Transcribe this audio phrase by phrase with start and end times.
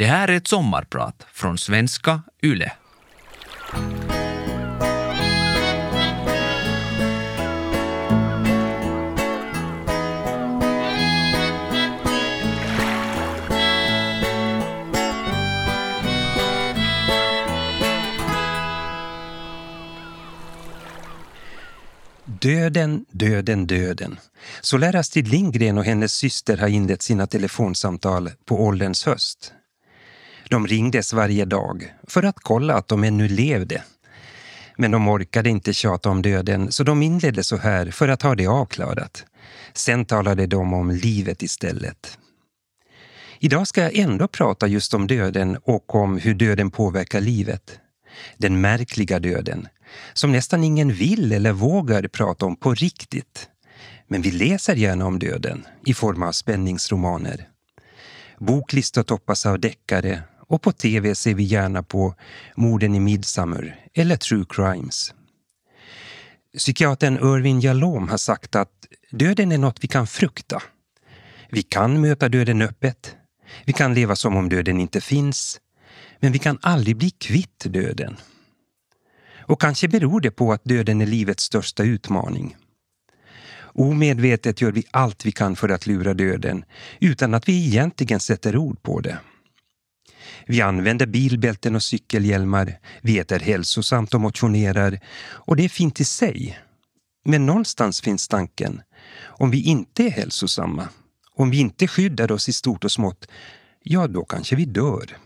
[0.00, 2.72] Det här är ett sommarprat från svenska YLE.
[22.24, 24.18] Döden, döden, döden.
[24.60, 29.54] Så lär Astrid Lindgren och hennes syster ha inlett sina telefonsamtal på ålderns höst.
[30.50, 33.82] De ringdes varje dag för att kolla att de ännu levde.
[34.76, 38.34] Men de orkade inte tjata om döden så de inledde så här för att ha
[38.34, 39.24] det avklarat.
[39.74, 42.18] Sen talade de om livet istället.
[43.38, 47.78] Idag ska jag ändå prata just om döden och om hur döden påverkar livet.
[48.36, 49.68] Den märkliga döden,
[50.12, 53.48] som nästan ingen vill eller vågar prata om på riktigt.
[54.08, 57.48] Men vi läser gärna om döden i form av spänningsromaner.
[58.38, 62.14] Boklistor toppas av deckare och på tv ser vi gärna på
[62.56, 65.14] Morden i Midsummer eller True Crimes.
[66.56, 70.62] Psykiatern Irvin Jalom har sagt att döden är något vi kan frukta.
[71.50, 73.16] Vi kan möta döden öppet.
[73.64, 75.60] Vi kan leva som om döden inte finns.
[76.20, 78.16] Men vi kan aldrig bli kvitt döden.
[79.38, 82.56] Och kanske beror det på att döden är livets största utmaning.
[83.62, 86.64] Omedvetet gör vi allt vi kan för att lura döden
[87.00, 89.18] utan att vi egentligen sätter ord på det.
[90.50, 96.04] Vi använder bilbälten och cykelhjälmar, vi äter hälsosamt och motionerar och det är fint i
[96.04, 96.58] sig.
[97.24, 98.82] Men någonstans finns tanken,
[99.22, 100.88] om vi inte är hälsosamma,
[101.34, 103.26] om vi inte skyddar oss i stort och smått,
[103.82, 105.16] ja då kanske vi dör.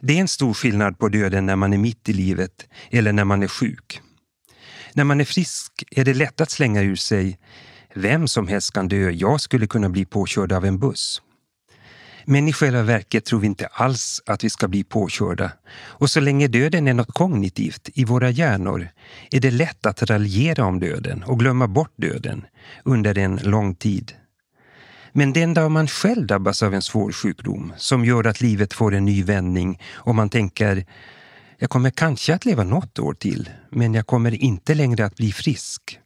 [0.00, 3.24] Det är en stor skillnad på döden när man är mitt i livet eller när
[3.24, 4.00] man är sjuk.
[4.92, 7.38] När man är frisk är det lätt att slänga ur sig
[7.94, 11.22] vem som helst kan dö, jag skulle kunna bli påkörd av en buss.
[12.24, 15.52] Men i själva verket tror vi inte alls att vi ska bli påkörda.
[15.74, 18.88] Och så länge döden är något kognitivt i våra hjärnor
[19.30, 22.44] är det lätt att raljera om döden och glömma bort döden
[22.84, 24.12] under en lång tid.
[25.12, 28.94] Men den dag man själv drabbas av en svår sjukdom som gör att livet får
[28.94, 30.86] en ny vändning och man tänker
[31.58, 35.32] jag kommer kanske att leva något år till, men jag kommer inte längre att bli
[35.32, 35.98] frisk.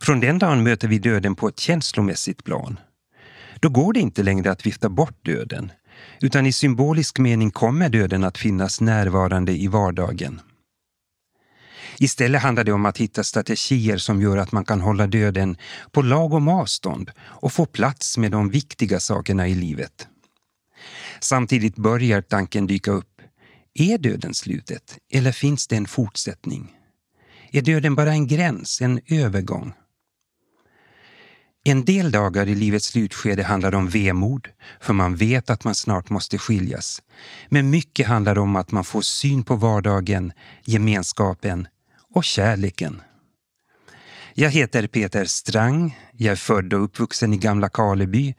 [0.00, 2.78] Från den dagen möter vi döden på ett känslomässigt plan.
[3.62, 5.72] Då går det inte längre att vifta bort döden,
[6.20, 10.40] utan i symbolisk mening kommer döden att finnas närvarande i vardagen.
[11.98, 15.56] Istället handlar det om att hitta strategier som gör att man kan hålla döden
[15.90, 20.08] på lagom avstånd och få plats med de viktiga sakerna i livet.
[21.20, 23.20] Samtidigt börjar tanken dyka upp.
[23.74, 26.76] Är döden slutet eller finns det en fortsättning?
[27.50, 29.72] Är döden bara en gräns, en övergång?
[31.64, 34.48] En del dagar i livets slutskede handlar om vemod,
[34.80, 37.02] för man vet att man snart måste skiljas.
[37.48, 40.32] Men mycket handlar om att man får syn på vardagen,
[40.64, 41.68] gemenskapen
[42.14, 43.02] och kärleken.
[44.34, 48.34] Jag heter Peter Strang, jag är född och uppvuxen i Gamla Karleby,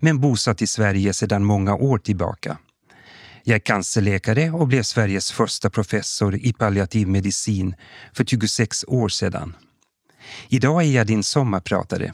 [0.00, 2.58] men bosatt i Sverige sedan många år tillbaka.
[3.44, 7.74] Jag är cancerläkare och blev Sveriges första professor i palliativ medicin
[8.12, 9.56] för 26 år sedan.
[10.48, 12.12] Idag är jag din sommarpratare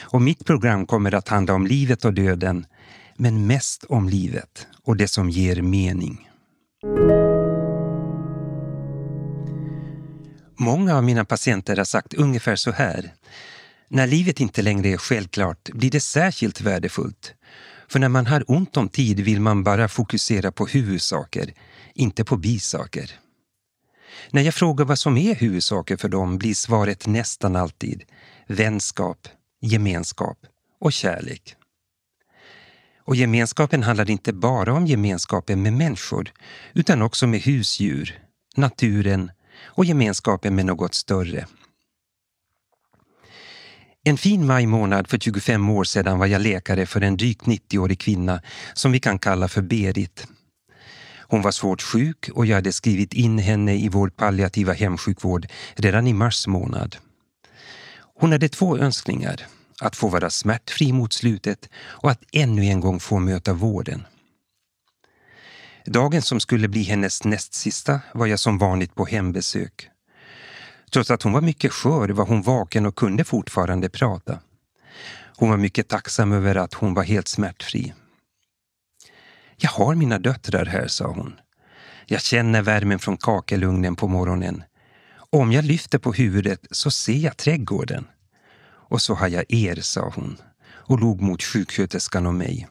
[0.00, 2.66] och mitt program kommer att handla om livet och döden,
[3.16, 6.28] men mest om livet och det som ger mening.
[10.58, 13.14] Många av mina patienter har sagt ungefär så här.
[13.88, 17.34] När livet inte längre är självklart blir det särskilt värdefullt.
[17.88, 21.54] För när man har ont om tid vill man bara fokusera på huvudsaker,
[21.94, 23.10] inte på bisaker.
[24.30, 28.02] När jag frågar vad som är huvudsaker för dem blir svaret nästan alltid
[28.46, 29.28] vänskap,
[29.64, 30.38] gemenskap
[30.80, 31.56] och kärlek.
[33.06, 36.32] Och gemenskapen handlar inte bara om gemenskapen med människor
[36.72, 38.18] utan också med husdjur,
[38.56, 39.30] naturen
[39.64, 41.46] och gemenskapen med något större.
[44.06, 48.42] En fin majmånad för 25 år sedan var jag läkare för en drygt 90-årig kvinna
[48.74, 50.26] som vi kan kalla för Berit.
[51.18, 56.06] Hon var svårt sjuk och jag hade skrivit in henne i vår palliativa hemsjukvård redan
[56.06, 56.96] i mars månad.
[58.14, 59.46] Hon hade två önskningar,
[59.80, 64.06] att få vara smärtfri mot slutet och att ännu en gång få möta vården.
[65.86, 69.88] Dagen som skulle bli hennes näst sista var jag som vanligt på hembesök.
[70.92, 74.38] Trots att hon var mycket skör var hon vaken och kunde fortfarande prata.
[75.36, 77.94] Hon var mycket tacksam över att hon var helt smärtfri.
[79.56, 81.40] Jag har mina döttrar här, sa hon.
[82.06, 84.62] Jag känner värmen från kakelugnen på morgonen.
[85.30, 88.06] Om jag lyfter på huvudet så ser jag trädgården.
[88.94, 90.36] Och så har jag er, sa hon
[90.66, 92.68] och log mot sjuksköterskan och mig.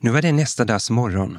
[0.00, 1.38] Nu var det nästa dags morgon.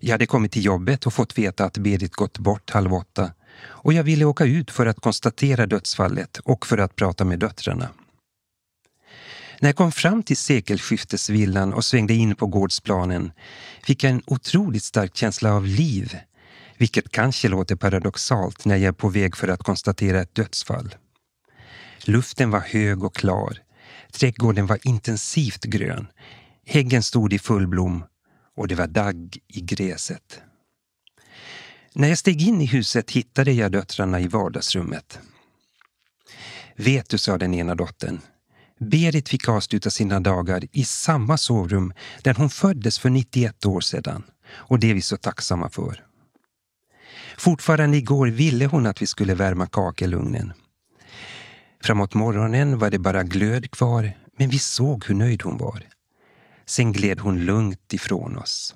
[0.00, 3.92] Jag hade kommit till jobbet och fått veta att Berit gått bort halv åtta och
[3.92, 7.88] jag ville åka ut för att konstatera dödsfallet och för att prata med döttrarna.
[9.60, 13.32] När jag kom fram till sekelskiftesvillan och svängde in på gårdsplanen
[13.82, 16.16] fick jag en otroligt stark känsla av liv,
[16.78, 20.94] vilket kanske låter paradoxalt när jag är på väg för att konstatera ett dödsfall.
[22.08, 23.58] Luften var hög och klar.
[24.12, 26.06] Trädgården var intensivt grön.
[26.66, 28.04] Häggen stod i full blom
[28.56, 30.40] och det var dagg i gräset.
[31.92, 35.18] När jag steg in i huset hittade jag döttrarna i vardagsrummet.
[36.76, 38.20] Vet du, sa den ena dottern,
[38.78, 41.92] Berit fick avsluta sina dagar i samma sovrum
[42.22, 46.04] där hon föddes för 91 år sedan och det är vi så tacksamma för.
[47.38, 50.52] Fortfarande igår ville hon att vi skulle värma kakelugnen.
[51.86, 55.82] Framåt morgonen var det bara glöd kvar men vi såg hur nöjd hon var.
[56.66, 58.74] Sen gled hon lugnt ifrån oss.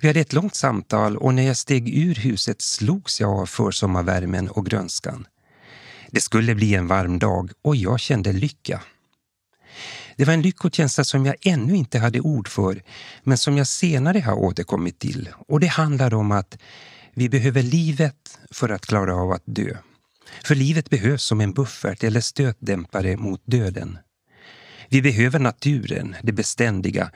[0.00, 4.48] Vi hade ett långt samtal och när jag steg ur huset slogs jag av försommarvärmen
[4.48, 5.26] och grönskan.
[6.10, 8.82] Det skulle bli en varm dag och jag kände lycka.
[10.16, 12.82] Det var en lyckokänsla som jag ännu inte hade ord för
[13.22, 16.58] men som jag senare har återkommit till och det handlar om att
[17.14, 19.76] vi behöver livet för att klara av att dö.
[20.44, 23.98] För livet behövs som en buffert eller stötdämpare mot döden.
[24.88, 27.10] Vi behöver naturen, det beständiga.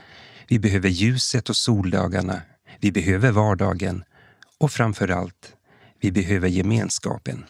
[0.48, 2.42] Vi behöver ljuset och soldagarna.
[2.80, 4.04] Vi behöver vardagen.
[4.58, 5.52] Och framför allt,
[6.00, 7.44] vi behöver gemenskapen.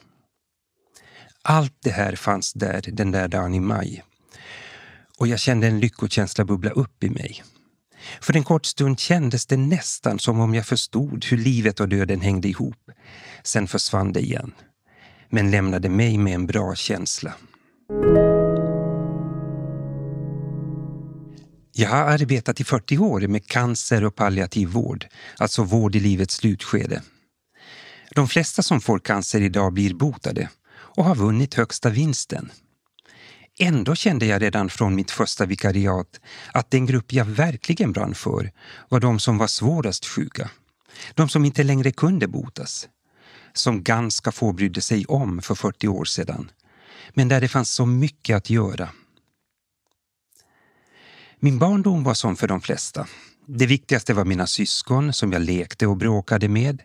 [1.43, 4.05] Allt det här fanns där den där dagen i maj.
[5.19, 7.43] Och jag kände en lyckokänsla bubbla upp i mig.
[8.21, 12.21] För en kort stund kändes det nästan som om jag förstod hur livet och döden
[12.21, 12.91] hängde ihop.
[13.43, 14.53] Sen försvann det igen.
[15.31, 17.35] Men lämnade mig med en bra känsla.
[21.73, 25.07] Jag har arbetat i 40 år med cancer och palliativ vård,
[25.39, 27.03] alltså vård i livets slutskede.
[28.15, 32.51] De flesta som får cancer idag blir botade och har vunnit högsta vinsten.
[33.59, 36.21] Ändå kände jag redan från mitt första vikariat
[36.53, 38.53] att den grupp jag verkligen brann för
[38.89, 40.51] var de som var svårast sjuka.
[41.15, 42.89] De som inte längre kunde botas.
[43.57, 46.51] Som ganska få brydde sig om för 40 år sedan.
[47.11, 48.89] Men där det fanns så mycket att göra.
[51.41, 53.07] Min barndom var som för de flesta.
[53.47, 56.83] Det viktigaste var mina syskon som jag lekte och bråkade med,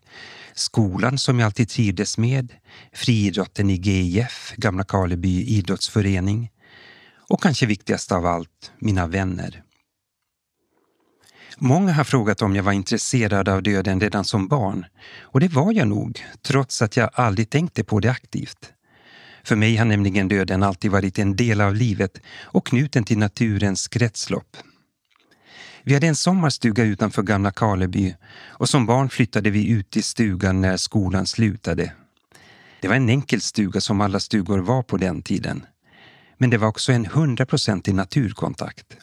[0.53, 2.53] skolan som jag alltid trivdes med,
[2.93, 6.51] friidrotten i GIF, Gamla Karleby idrottsförening
[7.29, 9.63] och kanske viktigast av allt, mina vänner.
[11.63, 14.85] Många har frågat om jag var intresserad av döden redan som barn
[15.21, 18.73] och det var jag nog, trots att jag aldrig tänkte på det aktivt.
[19.43, 23.87] För mig har nämligen döden alltid varit en del av livet och knuten till naturens
[23.87, 24.57] kretslopp.
[25.83, 28.15] Vi hade en sommarstuga utanför Gamla Karleby
[28.47, 31.93] och som barn flyttade vi ut i stugan när skolan slutade.
[32.81, 35.65] Det var en enkel stuga som alla stugor var på den tiden.
[36.37, 38.97] Men det var också en hundraprocentig naturkontakt.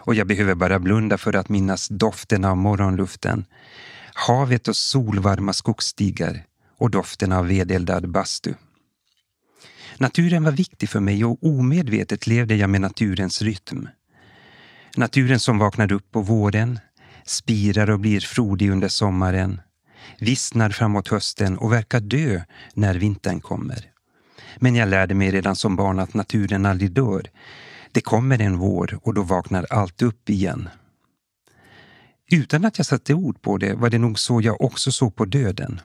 [0.00, 3.44] Och jag behöver bara blunda för att minnas doften av morgonluften,
[4.14, 6.44] havet och solvarma skogsstigar
[6.78, 8.54] och doften av vedeldad bastu.
[9.98, 13.88] Naturen var viktig för mig och omedvetet levde jag med naturens rytm.
[14.96, 16.78] Naturen som vaknar upp på våren,
[17.24, 19.60] spirar och blir frodig under sommaren,
[20.18, 22.42] vissnar framåt hösten och verkar dö
[22.74, 23.84] när vintern kommer.
[24.56, 27.30] Men jag lärde mig redan som barn att naturen aldrig dör.
[27.92, 30.68] Det kommer en vår och då vaknar allt upp igen.
[32.30, 35.24] Utan att jag satte ord på det var det nog så jag också såg på
[35.24, 35.80] döden.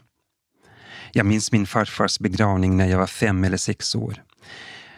[1.12, 4.24] Jag minns min farfars begravning när jag var fem eller sex år.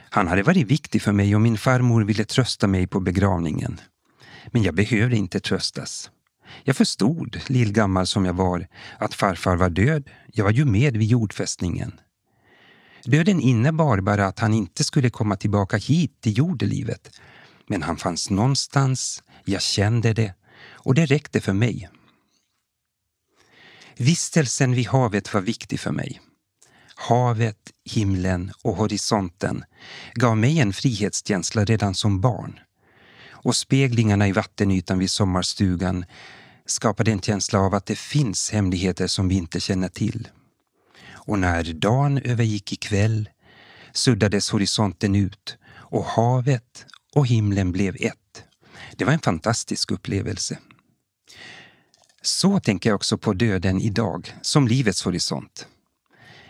[0.09, 3.81] Han hade varit viktig för mig och min farmor ville trösta mig på begravningen.
[4.47, 6.11] Men jag behövde inte tröstas.
[6.63, 10.09] Jag förstod, lillgammal som jag var, att farfar var död.
[10.33, 11.99] Jag var ju med vid jordfästningen.
[13.07, 17.19] Döden innebar bara att han inte skulle komma tillbaka hit till jordelivet.
[17.67, 20.33] Men han fanns någonstans, jag kände det
[20.63, 21.89] och det räckte för mig.
[23.97, 26.21] Vistelsen vid havet var viktig för mig.
[26.95, 29.63] Havet, himlen och horisonten
[30.13, 32.59] gav mig en frihetskänsla redan som barn.
[33.29, 36.05] Och speglingarna i vattenytan vid sommarstugan
[36.65, 40.27] skapade en känsla av att det finns hemligheter som vi inte känner till.
[41.27, 43.29] Och när dagen övergick i kväll
[43.93, 48.43] suddades horisonten ut och havet och himlen blev ett.
[48.95, 50.57] Det var en fantastisk upplevelse.
[52.21, 55.67] Så tänker jag också på döden idag, som livets horisont.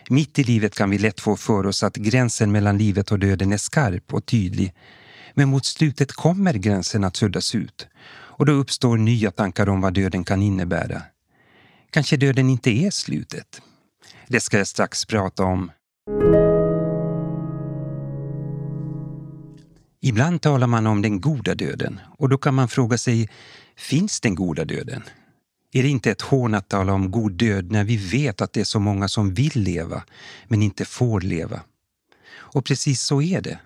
[0.09, 3.53] Mitt i livet kan vi lätt få för oss att gränsen mellan livet och döden
[3.53, 4.73] är skarp och tydlig.
[5.33, 7.87] Men mot slutet kommer gränsen att suddas ut
[8.37, 11.01] Och då uppstår nya tankar om vad döden kan innebära.
[11.89, 13.61] Kanske döden inte är slutet.
[14.27, 15.71] Det ska jag strax prata om.
[20.01, 23.29] Ibland talar man om den goda döden och då kan man fråga sig,
[23.77, 25.03] finns den goda döden?
[25.73, 28.59] Är det inte ett hån att tala om god död när vi vet att det
[28.59, 30.03] är så många som vill leva
[30.47, 31.61] men inte får leva?
[32.35, 33.59] Och precis så är det.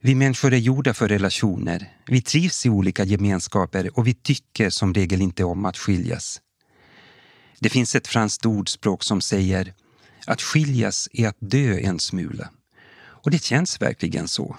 [0.00, 1.92] Vi människor är gjorda för relationer.
[2.06, 6.40] Vi trivs i olika gemenskaper och vi tycker som regel inte om att skiljas.
[7.58, 9.74] Det finns ett franskt ordspråk som säger
[10.26, 12.50] att skiljas är att dö en smula.
[12.98, 14.56] Och det känns verkligen så.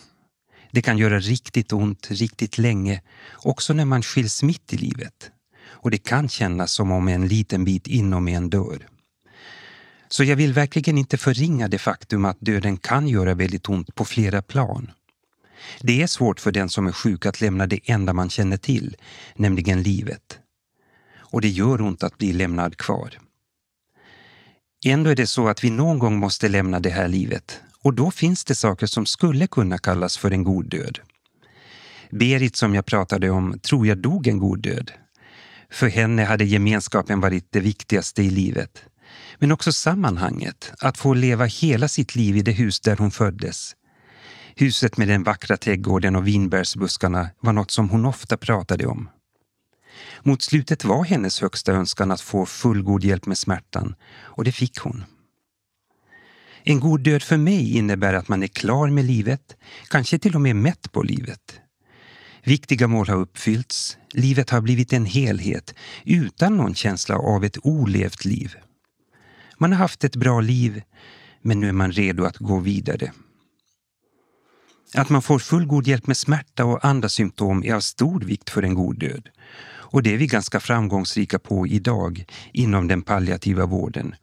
[0.72, 3.02] Det kan göra riktigt ont riktigt länge,
[3.34, 5.32] också när man skiljs mitt i livet.
[5.68, 8.88] Och det kan kännas som om en liten bit inom en dör.
[10.10, 14.06] Så jag vill verkligen inte förringa det faktum att döden kan göra väldigt ont på
[14.06, 14.92] flera plan.
[15.82, 18.96] Det är svårt för den som är sjuk att lämna det enda man känner till,
[19.36, 20.40] nämligen livet.
[21.30, 23.10] Och det gör ont att bli lämnad kvar.
[24.86, 28.12] Ändå är det så att vi någon gång måste lämna det här livet och då
[28.12, 31.00] finns det saker som skulle kunna kallas för en god död.
[32.12, 34.92] Berit som jag pratade om tror jag dog en god död.
[35.72, 38.84] För henne hade gemenskapen varit det viktigaste i livet.
[39.40, 43.76] Men också sammanhanget, att få leva hela sitt liv i det hus där hon föddes.
[44.56, 49.10] Huset med den vackra trädgården och vinbärsbuskarna var något som hon ofta pratade om.
[50.24, 54.78] Mot slutet var hennes högsta önskan att få fullgod hjälp med smärtan och det fick
[54.80, 55.04] hon.
[56.64, 59.56] En god död för mig innebär att man är klar med livet,
[59.90, 61.60] kanske till och med mätt på livet.
[62.44, 65.74] Viktiga mål har uppfyllts, livet har blivit en helhet
[66.04, 68.56] utan någon känsla av ett olevt liv.
[69.58, 70.82] Man har haft ett bra liv,
[71.42, 73.12] men nu är man redo att gå vidare.
[74.94, 78.64] Att man får fullgod hjälp med smärta och andra symptom är av stor vikt för
[78.64, 79.30] en god död.
[79.90, 84.16] Och det är vi ganska framgångsrika på idag inom den palliativa vården.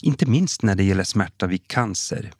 [0.00, 2.32] Inte minst när det gäller smärta vid cancer.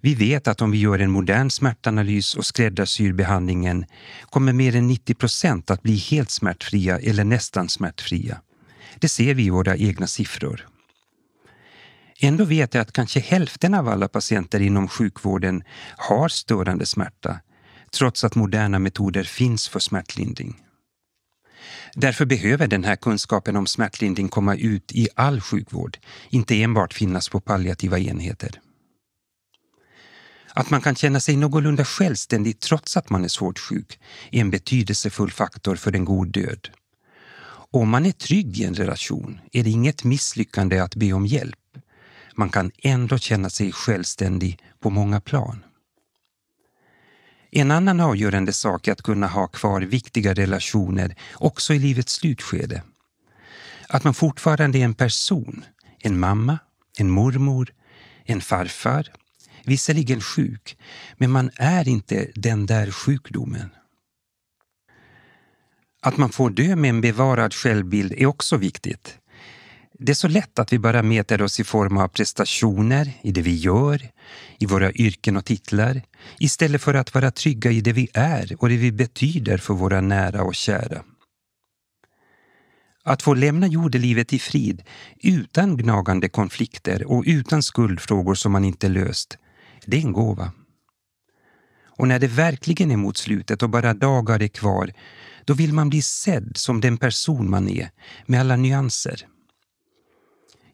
[0.00, 3.84] Vi vet att om vi gör en modern smärtanalys och skräddarsyr behandlingen
[4.30, 8.40] kommer mer än 90 procent att bli helt smärtfria eller nästan smärtfria.
[8.98, 10.68] Det ser vi i våra egna siffror.
[12.20, 15.62] Ändå vet jag att kanske hälften av alla patienter inom sjukvården
[15.96, 17.40] har störande smärta,
[17.98, 20.56] trots att moderna metoder finns för smärtlindring.
[21.94, 25.98] Därför behöver den här kunskapen om smärtlindring komma ut i all sjukvård,
[26.30, 28.60] inte enbart finnas på palliativa enheter.
[30.54, 34.00] Att man kan känna sig någorlunda självständig trots att man är svårt sjuk
[34.30, 36.68] är en betydelsefull faktor för en god död.
[37.70, 41.58] Om man är trygg i en relation är det inget misslyckande att be om hjälp.
[42.34, 45.64] Man kan ändå känna sig självständig på många plan.
[47.54, 52.82] En annan avgörande sak är att kunna ha kvar viktiga relationer också i livets slutskede.
[53.88, 55.64] Att man fortfarande är en person,
[55.98, 56.58] en mamma,
[56.98, 57.72] en mormor,
[58.24, 59.12] en farfar,
[59.64, 60.78] visserligen sjuk,
[61.16, 63.70] men man är inte den där sjukdomen.
[66.02, 69.18] Att man får dö med en bevarad självbild är också viktigt.
[70.04, 73.42] Det är så lätt att vi bara mäter oss i form av prestationer, i det
[73.42, 74.08] vi gör,
[74.58, 76.02] i våra yrken och titlar,
[76.38, 80.00] istället för att vara trygga i det vi är och det vi betyder för våra
[80.00, 81.02] nära och kära.
[83.04, 84.82] Att få lämna jordelivet i frid
[85.22, 89.38] utan gnagande konflikter och utan skuldfrågor som man inte löst,
[89.86, 90.52] det är en gåva.
[91.86, 94.92] Och när det verkligen är mot slutet och bara dagar är kvar,
[95.44, 97.90] då vill man bli sedd som den person man är,
[98.26, 99.26] med alla nyanser.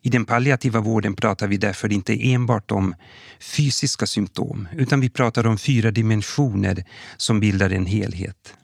[0.03, 2.95] I den palliativa vården pratar vi därför inte enbart om
[3.41, 6.85] fysiska symptom, utan vi pratar om fyra dimensioner
[7.17, 8.55] som bildar en helhet.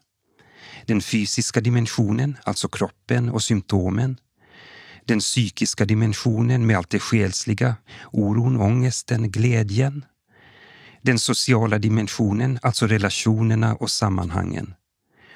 [0.87, 4.17] Den fysiska dimensionen, alltså kroppen och symptomen.
[5.05, 7.77] Den psykiska dimensionen med allt det själsliga,
[8.13, 10.05] oron, ångesten, glädjen.
[11.03, 14.75] Den sociala dimensionen, alltså relationerna och sammanhangen.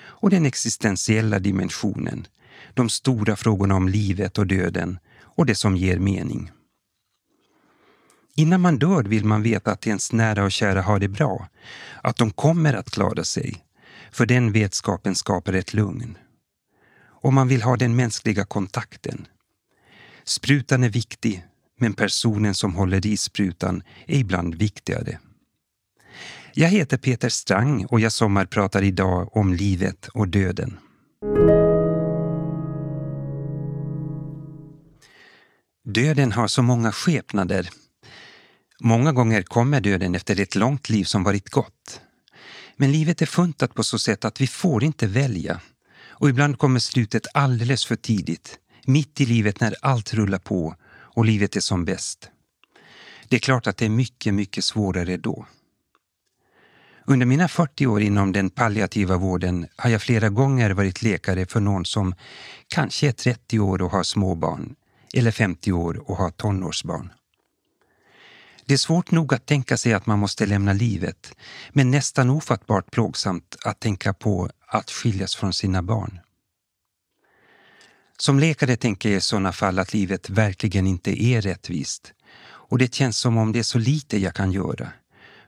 [0.00, 2.26] Och den existentiella dimensionen,
[2.74, 4.98] de stora frågorna om livet och döden
[5.38, 6.50] och det som ger mening.
[8.34, 11.48] Innan man dör vill man veta att ens nära och kära har det bra,
[12.02, 13.64] att de kommer att klara sig,
[14.10, 16.18] för den vetskapen skapar ett lugn.
[17.22, 19.26] Och man vill ha den mänskliga kontakten.
[20.24, 21.44] Sprutan är viktig,
[21.80, 25.18] men personen som håller i sprutan är ibland viktigare.
[26.54, 30.78] Jag heter Peter Strang och jag sommarpratar idag om livet och döden.
[35.90, 37.68] Döden har så många skepnader.
[38.80, 42.00] Många gånger kommer döden efter ett långt liv som varit gott.
[42.76, 45.60] Men livet är funtat på så sätt att vi får inte välja.
[46.08, 51.24] Och ibland kommer slutet alldeles för tidigt, mitt i livet när allt rullar på och
[51.24, 52.30] livet är som bäst.
[53.28, 55.46] Det är klart att det är mycket, mycket svårare då.
[57.06, 61.60] Under mina 40 år inom den palliativa vården har jag flera gånger varit läkare för
[61.60, 62.14] någon som
[62.68, 64.74] kanske är 30 år och har småbarn
[65.14, 67.12] eller 50 år och ha tonårsbarn.
[68.64, 71.34] Det är svårt nog att tänka sig att man måste lämna livet,
[71.70, 76.20] men nästan ofattbart plågsamt att tänka på att skiljas från sina barn.
[78.18, 82.12] Som läkare tänker jag i sådana fall att livet verkligen inte är rättvist
[82.68, 84.88] och det känns som om det är så lite jag kan göra.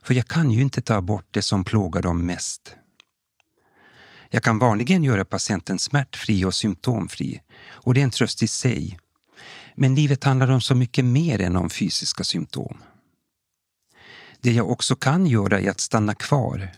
[0.03, 2.75] För jag kan ju inte ta bort det som plågar dem mest.
[4.31, 8.99] Jag kan vanligen göra patienten smärtfri och symptomfri och det är en tröst i sig.
[9.75, 12.79] Men livet handlar om så mycket mer än om fysiska symptom.
[14.41, 16.69] Det jag också kan göra är att stanna kvar,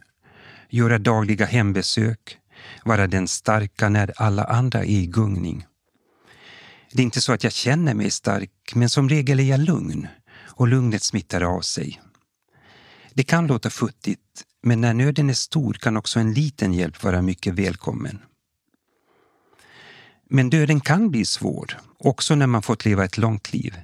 [0.69, 2.39] göra dagliga hembesök,
[2.85, 5.67] vara den starka när alla andra är i gungning.
[6.93, 10.09] Det är inte så att jag känner mig stark, men som regel är jag lugn
[10.35, 12.01] och lugnet smittar av sig.
[13.15, 17.23] Det kan låta futtigt, men när nöden är stor kan också en liten hjälp vara
[17.23, 18.19] mycket välkommen.
[20.35, 23.75] Men döden kan bli svår, också när man fått leva ett långt liv.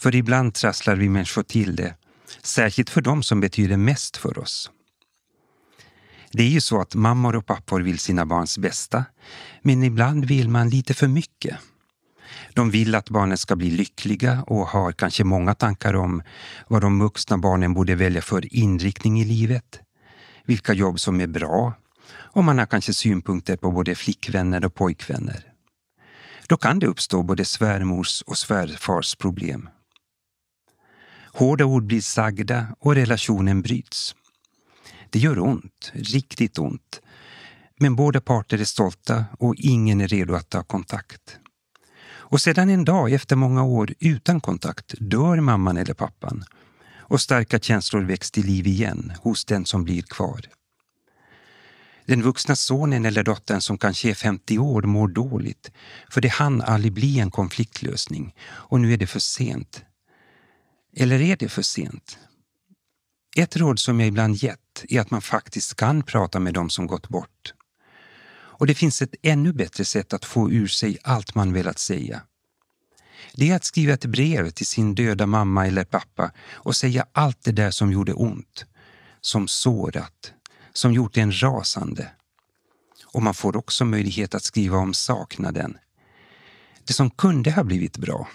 [0.00, 1.94] För ibland trasslar vi människor till det,
[2.42, 4.70] särskilt för dem som betyder mest för oss.
[6.32, 9.04] Det är ju så att mammor och pappor vill sina barns bästa,
[9.62, 11.56] men ibland vill man lite för mycket.
[12.54, 16.22] De vill att barnen ska bli lyckliga och har kanske många tankar om
[16.68, 19.80] vad de vuxna barnen borde välja för inriktning i livet,
[20.44, 21.74] vilka jobb som är bra
[22.34, 25.53] och man har kanske synpunkter på både flickvänner och pojkvänner.
[26.48, 29.68] Då kan det uppstå både svärmors och svärfars problem.
[31.32, 34.14] Hårda ord blir sagda och relationen bryts.
[35.10, 37.00] Det gör ont, riktigt ont.
[37.80, 41.38] Men båda parter är stolta och ingen är redo att ta kontakt.
[42.06, 46.44] Och sedan en dag efter många år utan kontakt dör mamman eller pappan
[46.98, 50.40] och starka känslor väcks till liv igen hos den som blir kvar.
[52.06, 55.70] Den vuxna sonen eller dottern som kanske är 50 år mår dåligt
[56.10, 59.84] för det hann aldrig bli en konfliktlösning och nu är det för sent.
[60.96, 62.18] Eller är det för sent?
[63.36, 66.86] Ett råd som jag ibland gett är att man faktiskt kan prata med dem som
[66.86, 67.54] gått bort.
[68.56, 72.22] Och det finns ett ännu bättre sätt att få ur sig allt man velat säga.
[73.34, 77.42] Det är att skriva ett brev till sin döda mamma eller pappa och säga allt
[77.42, 78.64] det där som gjorde ont,
[79.20, 80.33] som sårat,
[80.74, 82.10] som gjort en rasande.
[83.04, 85.78] Och man får också möjlighet att skriva om saknaden.
[86.86, 88.28] Det som kunde ha blivit bra.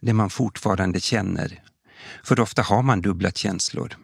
[0.00, 1.62] Det man fortfarande känner.
[2.24, 3.96] För ofta har man dubbla känslor.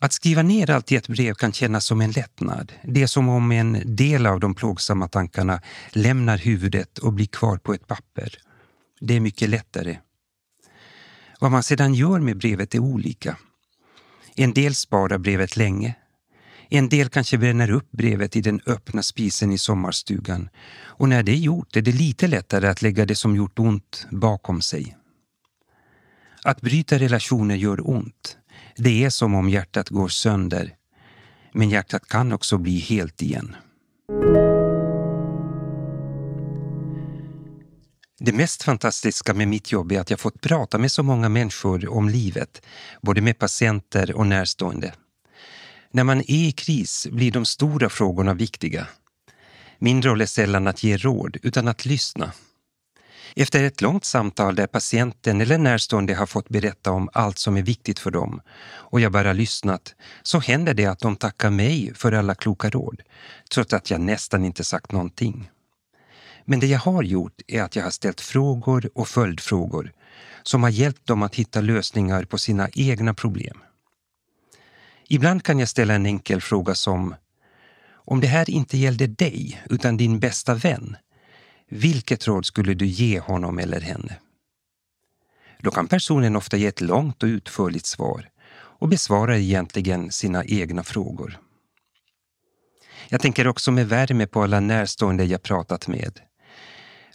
[0.00, 2.72] Att skriva ner allt i ett brev kan kännas som en lättnad.
[2.82, 7.56] Det är som om en del av de plågsamma tankarna lämnar huvudet och blir kvar
[7.56, 8.38] på ett papper.
[9.00, 9.98] Det är mycket lättare.
[11.40, 13.36] Vad man sedan gör med brevet är olika.
[14.36, 15.94] En del sparar brevet länge.
[16.68, 20.48] En del kanske bränner upp brevet i den öppna spisen i sommarstugan.
[20.82, 24.06] Och när det är gjort är det lite lättare att lägga det som gjort ont
[24.10, 24.96] bakom sig.
[26.44, 28.36] Att bryta relationer gör ont.
[28.76, 30.74] Det är som om hjärtat går sönder.
[31.52, 33.56] Men hjärtat kan också bli helt igen.
[38.30, 41.88] Det mest fantastiska med mitt jobb är att jag fått prata med så många människor
[41.88, 42.62] om livet,
[43.02, 44.92] både med patienter och närstående.
[45.90, 48.86] När man är i kris blir de stora frågorna viktiga.
[49.78, 52.32] Min roll är sällan att ge råd, utan att lyssna.
[53.36, 57.62] Efter ett långt samtal där patienten eller närstående har fått berätta om allt som är
[57.62, 62.12] viktigt för dem och jag bara lyssnat, så händer det att de tackar mig för
[62.12, 63.02] alla kloka råd,
[63.54, 65.50] trots att jag nästan inte sagt någonting.
[66.44, 69.92] Men det jag har gjort är att jag har ställt frågor och följdfrågor
[70.42, 73.58] som har hjälpt dem att hitta lösningar på sina egna problem.
[75.08, 77.14] Ibland kan jag ställa en enkel fråga som
[77.88, 80.96] Om det här inte gällde dig utan din bästa vän,
[81.68, 84.18] vilket råd skulle du ge honom eller henne?
[85.58, 90.82] Då kan personen ofta ge ett långt och utförligt svar och besvarar egentligen sina egna
[90.82, 91.38] frågor.
[93.08, 96.20] Jag tänker också med värme på alla närstående jag pratat med.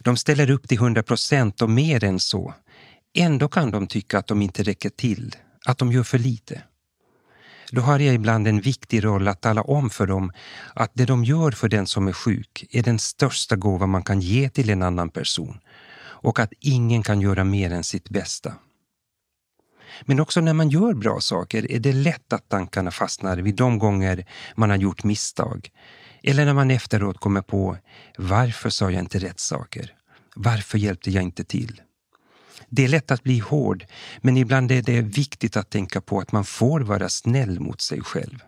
[0.06, 2.54] De ställer upp till 100 procent och mer än så.
[3.14, 6.62] Ändå kan de tycka att de inte räcker till, att de gör för lite.
[7.72, 10.32] Då har jag ibland en viktig roll att tala om för dem
[10.74, 14.22] att det de gör för den som är sjuk är den största gåva man kan
[14.22, 15.60] ge till en annan person
[16.00, 18.54] och att ingen kan göra mer än sitt bästa.
[20.02, 23.80] Men också när man gör bra saker är det lätt att tankarna fastnar vid de
[23.80, 25.70] gånger man har gjort misstag
[26.24, 27.78] Eller när man efteråt kommer på
[28.18, 29.95] varför sa jag inte rätt saker?
[30.36, 31.82] Varför hjälpte jag inte till?
[32.70, 33.86] Det är lätt att bli hård,
[34.22, 38.02] men ibland är det viktigt att tänka på att man får vara snäll mot sig
[38.02, 38.40] själv.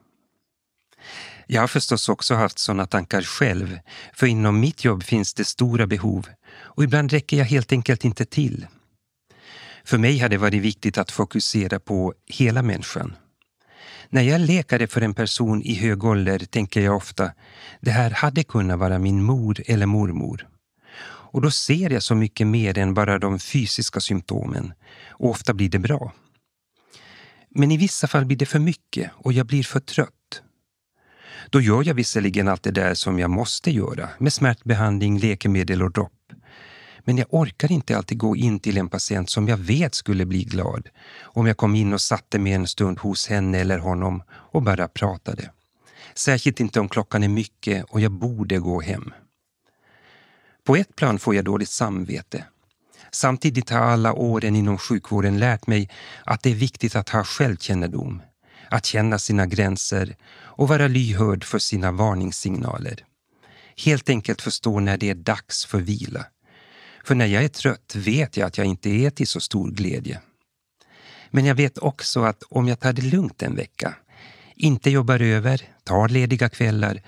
[1.48, 3.80] Jag har förstås också haft sådana tankar själv,
[4.14, 6.28] för inom mitt jobb finns det stora behov
[6.60, 8.68] och ibland räcker jag helt enkelt inte till.
[9.84, 13.16] För mig har det varit viktigt att fokusera på hela människan.
[14.10, 17.32] När jag är läkare för en person i hög ålder tänker jag ofta,
[17.82, 20.48] det här hade kunnat vara min mor eller mormor.
[21.32, 24.74] Och då ser jag så mycket mer än bara de fysiska symptomen
[25.10, 26.14] och ofta blir det bra.
[27.50, 30.42] Men i vissa fall blir det för mycket och jag blir för trött.
[31.50, 35.92] Då gör jag visserligen allt det där som jag måste göra med smärtbehandling, läkemedel och
[35.92, 36.12] dropp.
[37.00, 40.44] Men jag orkar inte alltid gå in till en patient som jag vet skulle bli
[40.44, 40.90] glad
[41.22, 44.88] om jag kom in och satte mig en stund hos henne eller honom och bara
[44.88, 45.52] pratade.
[46.16, 49.14] Särskilt inte om klockan är mycket och jag borde gå hem.
[50.68, 52.44] På ett plan får jag dåligt samvete.
[53.12, 55.90] Samtidigt har alla åren inom sjukvården lärt mig
[56.24, 58.22] att det är viktigt att ha självkännedom,
[58.70, 63.06] att känna sina gränser och vara lyhörd för sina varningssignaler.
[63.86, 66.26] Helt enkelt förstå när det är dags för vila.
[67.04, 70.22] För när jag är trött vet jag att jag inte är till så stor glädje.
[71.30, 73.96] Men jag vet också att om jag tar det lugnt en vecka,
[74.56, 77.02] inte jobbar över, tar lediga kvällar,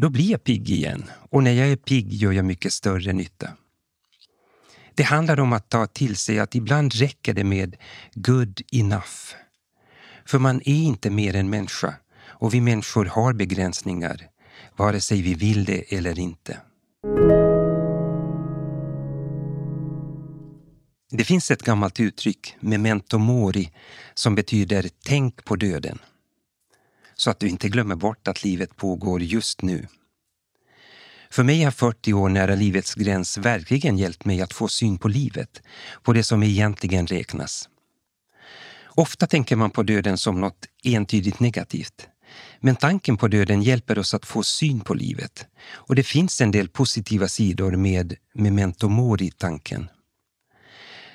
[0.00, 3.50] då blir jag pigg igen och när jag är pigg gör jag mycket större nytta.
[4.94, 7.76] Det handlar om att ta till sig att ibland räcker det med
[8.14, 9.34] good enough.
[10.26, 14.28] För man är inte mer än människa och vi människor har begränsningar,
[14.76, 16.58] vare sig vi vill det eller inte.
[21.10, 23.70] Det finns ett gammalt uttryck, memento mori,
[24.14, 25.98] som betyder tänk på döden.
[27.16, 29.86] Så att du inte glömmer bort att livet pågår just nu.
[31.30, 35.08] För mig har 40 år nära livets gräns verkligen hjälpt mig att få syn på
[35.08, 35.62] livet,
[36.02, 37.68] på det som egentligen räknas.
[38.84, 42.08] Ofta tänker man på döden som något entydigt negativt.
[42.60, 45.46] Men tanken på döden hjälper oss att få syn på livet.
[45.68, 49.88] Och det finns en del positiva sidor med memento mori-tanken.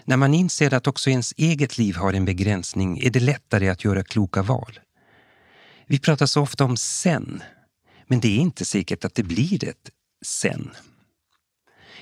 [0.06, 3.84] När man inser att också ens eget liv har en begränsning är det lättare att
[3.84, 4.80] göra kloka val.
[5.88, 7.44] Vi pratar så ofta om sen,
[8.08, 9.90] men det är inte säkert att det blir ett
[10.26, 10.72] sen.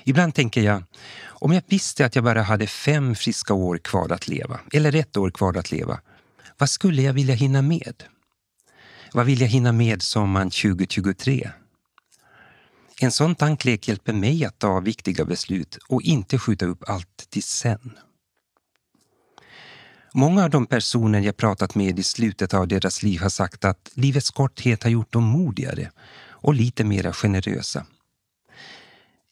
[0.04, 0.82] Ibland tänker jag,
[1.24, 5.16] om jag visste att jag bara hade fem friska år kvar att leva, eller ett
[5.16, 6.00] år kvar att leva,
[6.58, 8.04] vad skulle jag vilja hinna med?
[9.12, 11.50] Vad vill jag hinna med sommaren 2023?
[13.00, 17.42] En sån tanklek hjälper mig att ta viktiga beslut och inte skjuta upp allt till
[17.42, 17.98] sen.
[20.14, 23.90] Många av de personer jag pratat med i slutet av deras liv har sagt att
[23.94, 25.90] livets korthet har gjort dem modigare
[26.28, 27.86] och lite mera generösa.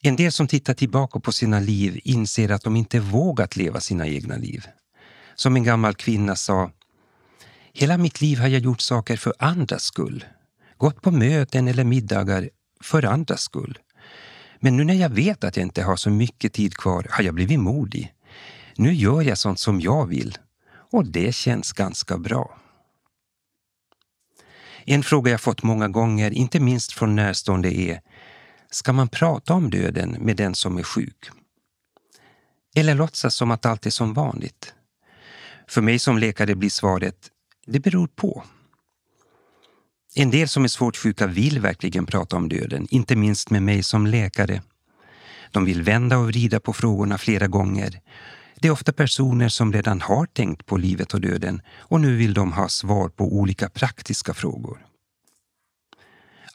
[0.01, 4.07] En del som tittar tillbaka på sina liv inser att de inte vågat leva sina
[4.07, 4.65] egna liv.
[5.35, 6.71] Som en gammal kvinna sa
[7.73, 10.25] Hela mitt liv har jag gjort saker för andras skull.
[10.77, 12.49] Gått på möten eller middagar
[12.81, 13.77] för andras skull.
[14.59, 17.33] Men nu när jag vet att jag inte har så mycket tid kvar har jag
[17.33, 18.13] blivit modig.
[18.75, 20.37] Nu gör jag sånt som jag vill
[20.91, 22.59] och det känns ganska bra.
[24.85, 28.01] En fråga jag fått många gånger, inte minst från närstående, är
[28.71, 31.29] Ska man prata om döden med den som är sjuk?
[32.75, 34.73] Eller låtsas som att allt är som vanligt?
[35.67, 37.31] För mig som läkare blir svaret
[37.71, 38.43] det beror på.
[40.15, 43.83] En del som är svårt sjuka vill verkligen prata om döden, inte minst med mig
[43.83, 44.61] som läkare.
[45.51, 48.01] De vill vända och vrida på frågorna flera gånger.
[48.61, 52.33] Det är ofta personer som redan har tänkt på livet och döden och nu vill
[52.33, 54.85] de ha svar på olika praktiska frågor.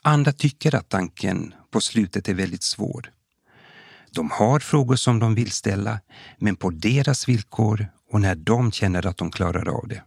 [0.01, 3.11] Andra tycker att tanken på slutet är väldigt svår.
[4.11, 5.99] De har frågor som de vill ställa,
[6.37, 10.03] men på deras villkor och när de känner att de klarar av det.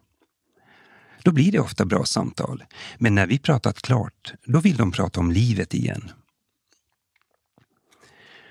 [1.23, 2.65] Då blir det ofta bra samtal.
[2.99, 6.11] Men när vi pratat klart, då vill de prata om livet igen.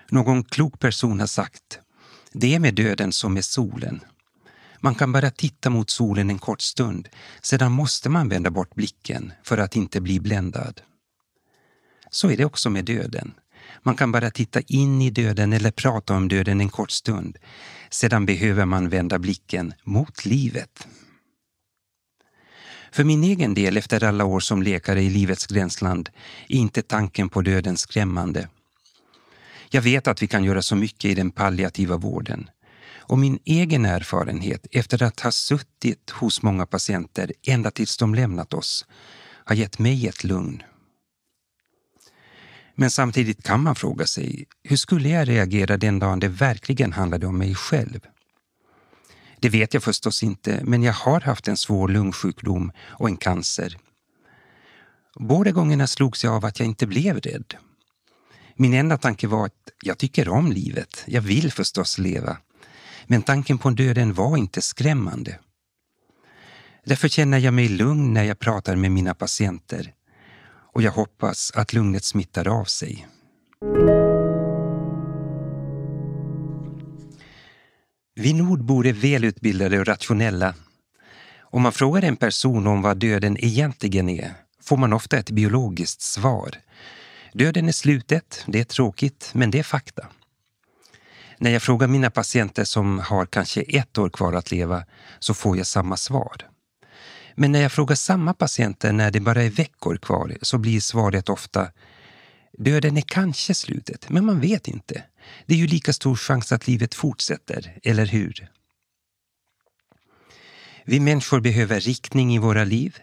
[0.09, 1.79] Någon klok person har sagt,
[2.31, 3.99] det är med döden som med solen.
[4.79, 7.09] Man kan bara titta mot solen en kort stund,
[7.41, 10.81] sedan måste man vända bort blicken för att inte bli bländad.
[12.09, 13.33] Så är det också med döden.
[13.83, 17.37] Man kan bara titta in i döden eller prata om döden en kort stund.
[17.89, 20.87] Sedan behöver man vända blicken mot livet.
[22.91, 26.09] För min egen del efter alla år som läkare i livets gränsland
[26.47, 28.47] är inte tanken på döden skrämmande.
[29.69, 32.49] Jag vet att vi kan göra så mycket i den palliativa vården.
[33.09, 38.53] Och min egen erfarenhet efter att ha suttit hos många patienter ända tills de lämnat
[38.53, 38.85] oss
[39.45, 40.63] har gett mig ett lugn.
[42.75, 47.27] Men samtidigt kan man fråga sig, hur skulle jag reagera den dagen det verkligen handlade
[47.27, 47.99] om mig själv?
[49.39, 53.77] Det vet jag förstås inte, men jag har haft en svår lungsjukdom och en cancer.
[55.15, 57.53] Båda gångerna slogs jag av att jag inte blev rädd.
[58.59, 62.37] Min enda tanke var att jag tycker om livet, jag vill förstås leva.
[63.05, 65.39] Men tanken på döden var inte skrämmande.
[66.85, 69.93] Därför känner jag mig lugn när jag pratar med mina patienter
[70.73, 73.07] och jag hoppas att lugnet smittar av sig.
[78.15, 80.53] Vi nordbor är välutbildade och rationella.
[81.39, 86.01] Om man frågar en person om vad döden egentligen är får man ofta ett biologiskt
[86.01, 86.49] svar.
[87.33, 90.07] Döden är slutet, det är tråkigt, men det är fakta.
[91.37, 94.85] När jag frågar mina patienter som har kanske ett år kvar att leva
[95.19, 96.35] så får jag samma svar.
[97.35, 101.29] Men när jag frågar samma patienter när det bara är veckor kvar så blir svaret
[101.29, 101.71] ofta
[102.57, 105.03] Döden är kanske slutet, men man vet inte.
[105.45, 108.49] Det är ju lika stor chans att livet fortsätter, eller hur?
[110.85, 112.97] Vi människor behöver riktning i våra liv.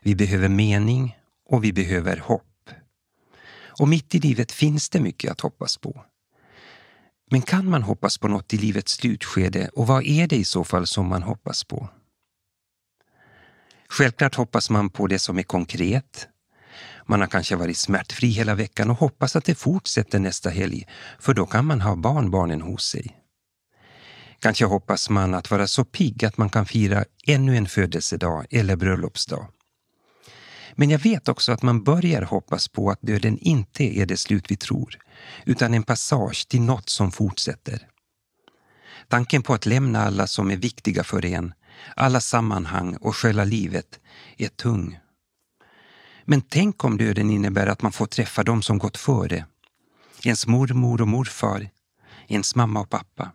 [0.00, 1.16] Vi behöver mening
[1.48, 2.49] och vi behöver hopp.
[3.80, 6.04] Och mitt i livet finns det mycket att hoppas på.
[7.30, 10.64] Men kan man hoppas på något i livets slutskede och vad är det i så
[10.64, 11.88] fall som man hoppas på?
[13.88, 16.28] Självklart hoppas man på det som är konkret.
[17.06, 20.86] Man har kanske varit smärtfri hela veckan och hoppas att det fortsätter nästa helg,
[21.18, 23.16] för då kan man ha barnbarnen hos sig.
[24.40, 28.76] Kanske hoppas man att vara så pigg att man kan fira ännu en födelsedag eller
[28.76, 29.46] bröllopsdag.
[30.80, 34.50] Men jag vet också att man börjar hoppas på att döden inte är det slut
[34.50, 34.98] vi tror,
[35.44, 37.88] utan en passage till något som fortsätter.
[39.08, 41.52] Tanken på att lämna alla som är viktiga för en
[41.96, 44.00] alla sammanhang och själva livet
[44.36, 44.98] är tung.
[46.24, 49.46] Men tänk om döden innebär att man får träffa dem som gått före.
[50.24, 51.68] Ens mormor och morfar,
[52.28, 53.32] ens mamma och pappa.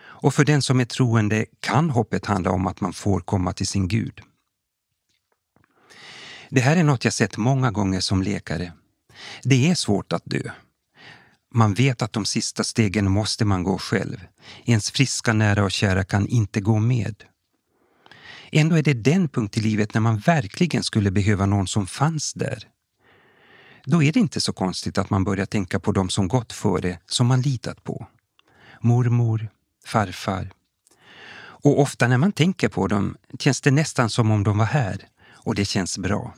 [0.00, 3.66] Och för den som är troende kan hoppet handla om att man får komma till
[3.66, 4.22] sin Gud.
[6.52, 8.72] Det här är något jag sett många gånger som läkare.
[9.42, 10.50] Det är svårt att dö.
[11.54, 14.26] Man vet att de sista stegen måste man gå själv.
[14.64, 17.24] Ens friska nära och kära kan inte gå med.
[18.52, 22.32] Ändå är det den punkt i livet när man verkligen skulle behöva någon som fanns
[22.32, 22.68] där.
[23.84, 26.98] Då är det inte så konstigt att man börjar tänka på de som gått före,
[27.06, 28.06] som man litat på.
[28.80, 29.48] Mormor,
[29.86, 30.50] farfar.
[31.62, 35.08] Och ofta när man tänker på dem känns det nästan som om de var här
[35.44, 36.34] och det känns bra.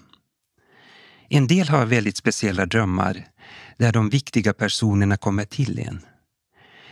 [1.28, 3.26] En del har väldigt speciella drömmar
[3.78, 6.00] där de viktiga personerna kommer till en.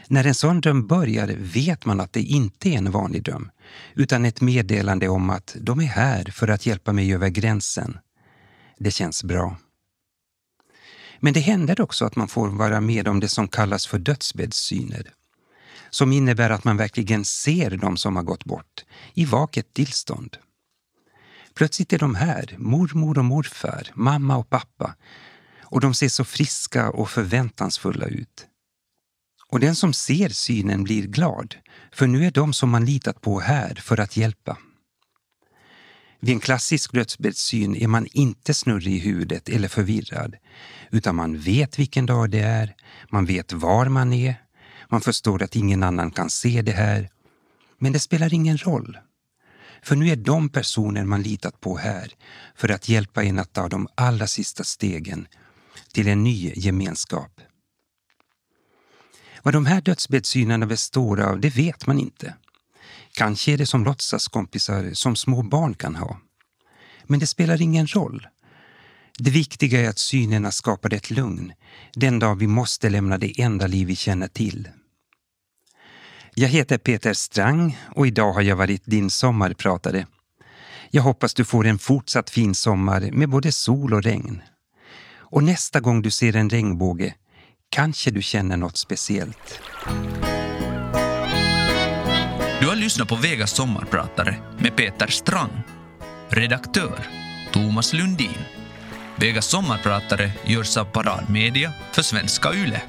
[0.08, 3.50] När en sån dröm börjar vet man att det inte är en vanlig dröm,
[3.94, 7.98] utan ett meddelande om att de är här för att hjälpa mig över gränsen.
[8.78, 9.56] Det känns bra.
[11.20, 15.12] Men det händer också att man får vara med om det som kallas för dödsbäddssyner.
[15.90, 20.36] Som innebär att man verkligen ser de som har gått bort, i vaket tillstånd.
[21.54, 24.94] Plötsligt är de här, mormor och morfar, mamma och pappa,
[25.62, 28.46] och de ser så friska och förväntansfulla ut.
[29.48, 31.54] Och den som ser synen blir glad,
[31.92, 34.58] för nu är de som man litat på här för att hjälpa.
[36.20, 40.36] Vid en klassisk dödsbäddssyn är man inte snurrig i huvudet eller förvirrad,
[40.90, 42.74] utan man vet vilken dag det är,
[43.10, 44.34] man vet var man är,
[44.88, 47.08] man förstår att ingen annan kan se det här.
[47.78, 48.98] Men det spelar ingen roll.
[49.82, 52.12] För nu är de personer man litat på här
[52.54, 55.26] för att hjälpa en att ta de allra sista stegen
[55.92, 57.40] till en ny gemenskap.
[59.42, 62.34] Vad de här dödsbäddssynerna består av, det vet man inte.
[63.12, 66.20] Kanske är det som låtsaskompisar som små barn kan ha.
[67.04, 68.26] Men det spelar ingen roll.
[69.18, 71.52] Det viktiga är att synerna skapar ett lugn
[71.94, 74.68] den dag vi måste lämna det enda liv vi känner till.
[76.34, 80.06] Jag heter Peter Strang och idag har jag varit din sommarpratare.
[80.90, 84.42] Jag hoppas du får en fortsatt fin sommar med både sol och regn.
[85.12, 87.14] Och nästa gång du ser en regnbåge
[87.70, 89.60] Kanske du känner något speciellt.
[92.60, 95.62] Du har lyssnat på Vegas sommarpratare med Peter Strang.
[96.28, 97.06] Redaktör
[97.52, 98.38] Thomas Lundin.
[99.16, 102.82] Vegas sommarpratare görs av Parad Media för svenska YLE.